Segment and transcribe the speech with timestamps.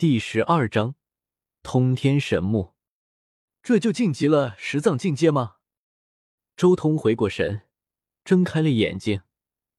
[0.00, 0.94] 第十二章
[1.62, 2.72] 通天神木，
[3.62, 5.56] 这就晋级了十藏境界吗？
[6.56, 7.64] 周通回过神，
[8.24, 9.20] 睁开了眼睛，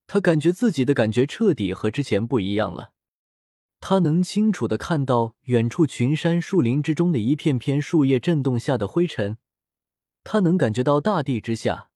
[0.05, 2.94] 他感觉自己的感觉彻底和之前不一样了。
[3.79, 9.40] 他能清楚的看到远处群山树林之中的一片片树叶震动下的灰尘，
[10.24, 11.90] 他能感觉到大地之下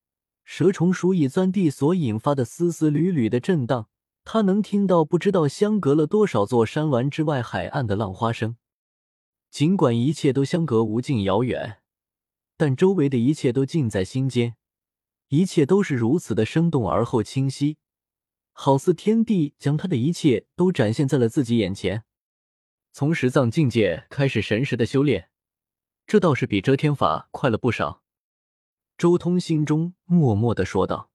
[0.43, 3.87] 蛇虫鼠蚁钻地所引发的丝丝缕缕的震荡。
[4.25, 8.57] 他能听到不知道相隔了多少座山峦之外海岸的浪花声，
[9.51, 11.77] 尽管一切都相隔无尽遥远，
[12.57, 14.55] 但周围的一切都近在心间，
[15.29, 17.77] 一切都是如此的生动而后清晰，
[18.51, 22.03] 好似天地将他的一切都展现在了自己眼前。
[22.91, 25.29] 从十藏境界开始神识的修炼，
[26.07, 28.01] 这倒是比遮天法快了不少。
[28.97, 31.11] 周通心中默默的说道。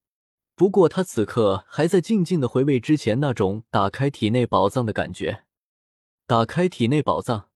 [0.60, 5.44] 不过，他此刻还在静静的回味之前那种打开体内宝藏的感觉。
[6.26, 7.48] 打开体内宝藏，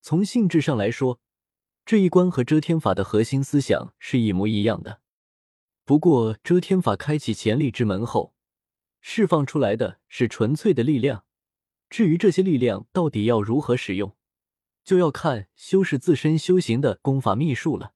[0.00, 1.20] 从性质上来说，
[1.84, 5.02] 这一关和遮天法的核心思想是一模一样的。
[5.84, 8.32] 不过，遮天法开启潜力之门后，
[9.02, 11.24] 释放出来的是纯粹的力量。
[11.90, 14.16] 至于这些力量到底要如何使用，
[14.82, 17.92] 就要看修士自身修行的功法秘术了。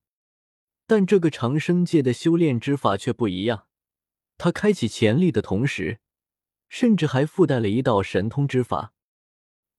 [0.87, 3.69] 但这个长生界的修炼之法却不一样。
[4.43, 6.01] 他开启潜力的同时，
[6.67, 8.95] 甚至还附带了一道神通之法，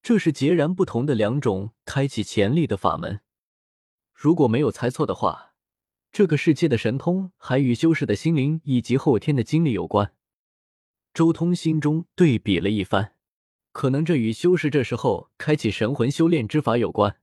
[0.04, 3.22] 这是截然不同的两种开启潜力的法门。
[4.14, 5.56] 如果没有猜错的话，
[6.12, 10.14] 这个世界的神通还与修士的心灵以及后天的经历有关。
[11.12, 13.16] 周通心中对比了一番，
[13.72, 17.17] 可能这与修士这时候开启神魂修炼之法有关。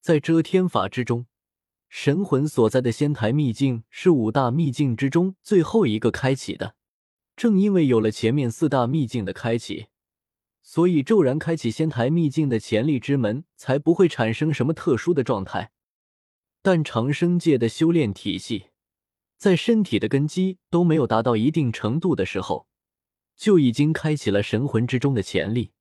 [0.00, 1.26] 在遮天法之中。
[1.98, 6.74] 神魂所在的仙台秘境是五大秘境之中最后一个开启的。
[7.34, 9.86] 正因为有了前面四大秘境的开启，
[10.62, 15.72] 所以骤然开启仙台秘境的潜力之门才不会产生什么特殊的状态。
[16.60, 18.66] 但长生界的修炼体系，
[19.38, 22.66] 在身体的根基都没有达到一定程度的时候，
[23.34, 25.72] 就已经开启了神魂之中的潜力。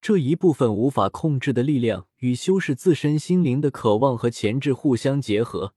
[0.00, 5.74] 这一部分无法控制的力量与修士自身心灵的渴望和潜质互相结合，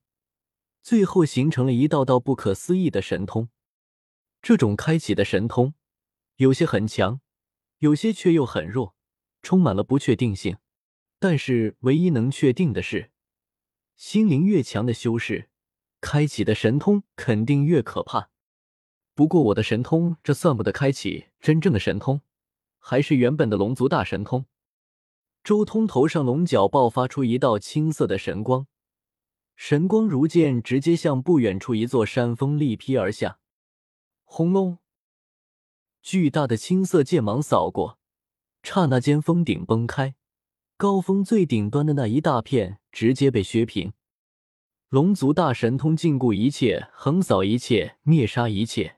[0.81, 3.49] 最后形成了一道道不可思议的神通。
[4.41, 5.73] 这种开启的神通，
[6.37, 7.19] 有些很强，
[7.79, 8.95] 有些却又很弱，
[9.41, 10.55] 充满了不确定性。
[11.19, 13.11] 但是唯一能确定的是，
[13.97, 15.49] 心灵越强的修士，
[15.99, 18.29] 开启的神通肯定越可怕。
[19.13, 22.21] 不过我的神通，这算不得开启真正的神通。
[22.85, 24.45] 还是原本的龙族大神通。
[25.41, 28.67] 周通头上龙角爆发出一道青色的神光，
[29.55, 33.39] 神光如剑，直接向不远处一座山峰力劈而下。
[34.25, 34.79] 轰隆！
[36.01, 37.99] 巨大的青色剑芒扫过，
[38.63, 40.15] 刹那间峰顶崩开，
[40.75, 43.93] 高峰最顶端的那一大片直接被削平。
[44.89, 48.97] 龙族大神通禁锢一切，横扫一切，灭杀一切。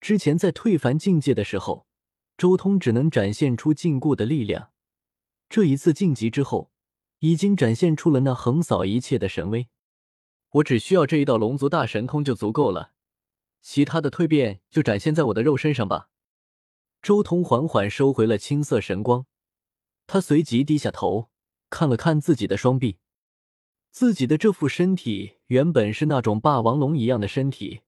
[0.00, 1.88] 之前在退凡境界的时候。
[2.42, 4.72] 周通只能展现出禁锢的力量，
[5.48, 6.72] 这一次晋级之后，
[7.20, 9.68] 已经展现出了那横扫一切的神威。
[10.54, 12.94] 我只需要这一道龙族大神通就足够了，
[13.60, 16.08] 其他的蜕变就展现在我的肉身上吧。
[17.00, 19.24] 周通缓缓收回了青色神光，
[20.08, 21.30] 他随即低下头
[21.70, 22.98] 看了看自己的双臂，
[23.92, 27.82] 自己的这副身体原本是那种霸王龙一样的身体，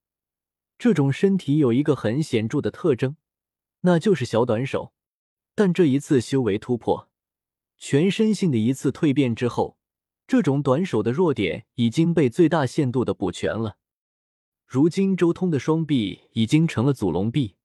[0.79, 3.17] 这种身体有一个很显著的特征。
[3.87, 4.95] 那就是小短手，
[5.55, 7.11] 但这一次修为突破，
[7.77, 9.77] 全身性的一次蜕变之后，
[10.27, 13.77] 这种短手的弱点已经被最大限度的补全了。
[14.67, 17.57] 如今周通的双臂已经成了祖龙臂、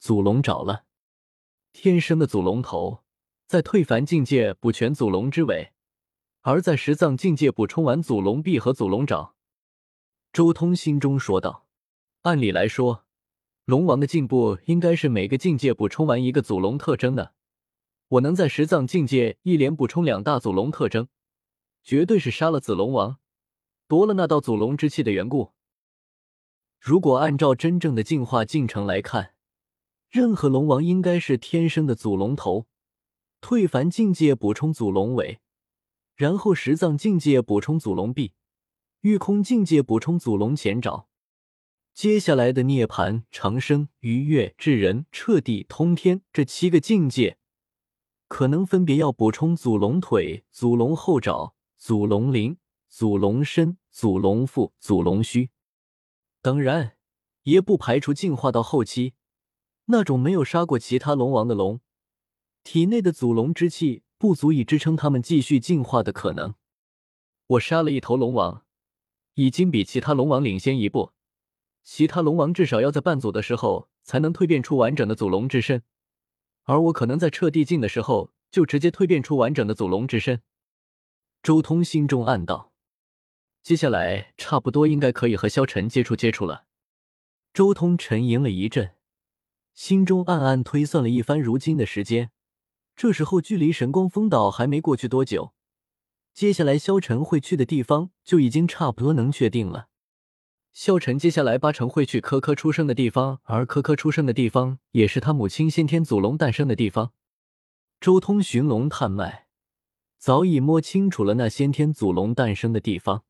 [0.00, 0.86] 祖龙爪了。
[1.72, 3.04] 天生的祖龙头，
[3.46, 5.72] 在退凡境界补全祖龙之尾，
[6.40, 9.36] 而在十藏境界补充完祖龙臂和祖龙爪。
[10.32, 11.68] 周通心中说道
[12.22, 13.04] ：“按理来说。”
[13.70, 17.34] 龙王的进步应该是每个境界补充完一个祖龙特征的。
[18.08, 21.06] 我能在十藏境界一连补充两大祖龙特征，
[21.84, 23.18] 绝对是杀了子龙王，
[23.86, 25.52] 夺了那道祖龙之气的缘故。
[26.80, 29.34] 如果按照真正的进化进程来看，
[30.10, 32.66] 任何龙王应该是天生的祖龙头，
[33.40, 35.38] 退凡境界补充祖龙尾，
[36.16, 38.32] 然后十藏境界补充祖龙臂，
[39.02, 41.06] 御空境界补充祖龙前爪。
[42.00, 47.36] 接下来的涅槃、长生、愉悦、至人、彻底、通天这七个境界，
[48.26, 52.56] 可能分别要补充祖龙腿、祖龙后爪、祖龙鳞、
[52.88, 55.50] 祖龙身、祖龙腹、祖龙须。
[56.40, 56.96] 当然，
[57.42, 59.12] 也不排除进化到后期，
[59.84, 61.82] 那种没有杀过其他龙王的龙，
[62.64, 66.54] 体内的祖龙之气不足以支撑他们继续进化的可能。
[67.46, 68.64] 我杀了一头龙王，
[69.34, 71.12] 已经比其他龙王领先一步。
[71.82, 75.82] 其他龙王至少要在半祖的时候才能蜕变出完整的祖龙之身，
[76.64, 80.42] 而我可能在彻地境的时候就直接蜕变出完整的祖龙之身。
[81.42, 82.72] 周通心中暗道：
[83.62, 86.66] 接下来差不多应该可以和萧晨接触接触了。
[87.52, 88.92] 周通沉吟了一阵，
[89.74, 92.30] 心中暗暗推算了一番如今的时间。
[92.94, 95.54] 这时候距离神光峰岛还没过去多久，
[96.32, 99.88] 接下来萧晨会去的地方就已经差不多能确定了。
[100.72, 107.12] 萧晨接下来八成会去科科出生的地方，而科科出生的地方也是他母亲先天祖龙诞生的地方。
[108.00, 109.46] 周通寻龙探脉，
[110.16, 113.24] 早已摸清楚了那先天祖龙诞生的地方。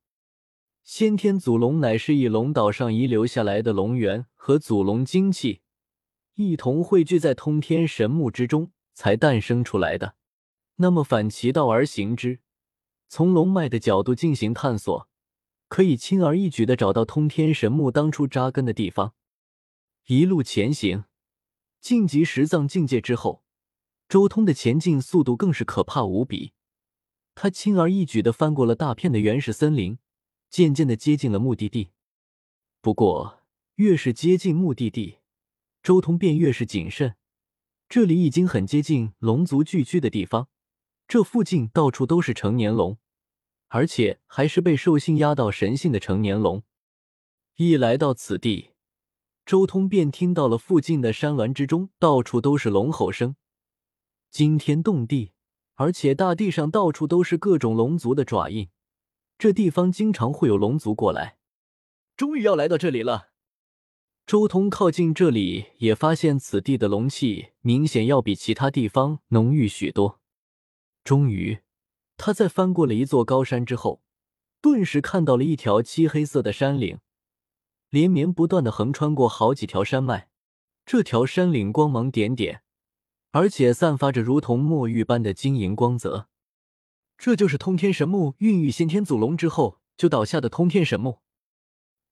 [0.84, 5.60] 先天祖龙乃是以龙岛上遗留下来的龙元和祖龙精气
[6.34, 10.14] 一同汇聚在通天神木之中才诞生出来的。
[10.76, 12.40] 那么反其道而行之，
[13.08, 15.10] 从龙脉的角度进行探索。
[15.70, 19.14] 可以轻而易举的找到通天神木当初扎根的地方。
[20.06, 21.05] 一路前行，
[21.81, 23.44] 晋级十藏境界之后，
[24.08, 26.55] 周通的前进速度更是可怕无比。
[27.37, 29.99] 他轻而易举的翻过了大片的原始森林，
[30.50, 31.93] 渐渐的接近了目的地。
[32.81, 33.38] 不过，
[33.76, 35.19] 越是接近目的地，
[35.84, 37.14] 周通便越是谨慎。
[37.88, 40.49] 这里已经很接近龙族聚居的地方，
[41.06, 42.99] 这附近到处都是成年龙。
[43.70, 46.62] 而且还是被兽性压到神性的成年龙。
[47.56, 48.70] 一来到此地，
[49.46, 53.37] 周通便听到了附近的山峦之中到处都是龙吼声，
[54.31, 55.32] 惊天动地。
[55.76, 58.69] 而且大地上到处都是各种龙族的爪印，
[59.38, 61.38] 这地方经常会有龙族过来。
[62.16, 63.31] 终于要来到这里了。
[64.26, 70.20] 周通靠近这里，也发现此地的龙气明显要比其他地方浓郁许多。
[71.02, 71.61] 终于。
[72.22, 74.02] 他在翻过了一座高山之后，
[74.61, 76.99] 顿时看到了一条漆黑色的山岭，
[77.88, 80.28] 连绵不断的横穿过好几条山脉。
[80.84, 82.61] 这条山岭光芒点点，
[83.31, 86.28] 而且散发着如同墨玉般的晶莹光泽。
[87.17, 91.20] 这就是通天神木孕育先天祖龙之后就倒下的通天神木。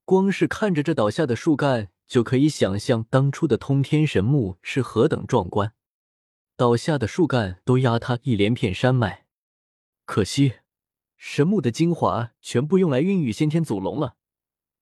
[0.05, 5.73] 光是看着这倒下的树干，就可以想象当初的通天神木是何等壮观。
[6.57, 9.27] 倒下的树干都压塌一连片山脉。
[10.11, 10.53] 可惜，
[11.17, 14.15] 神木的精华全部用来孕育先天祖龙了，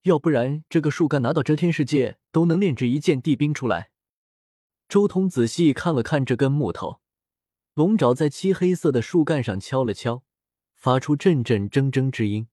[0.04, 3.92] 要不然这个树干拿到遮天世界都能炼制一件地兵出来。
[4.88, 7.02] 周通仔细看了看这根木头，
[7.74, 10.24] 龙爪在漆黑色的树干上敲了敲，
[10.74, 12.48] 发出阵阵铮铮之音。